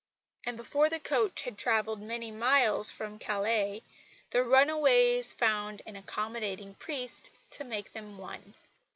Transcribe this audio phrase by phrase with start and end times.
[0.47, 3.83] And before the coach had travelled many miles from Calais
[4.31, 8.55] the runaways found an accommodating priest to make them one.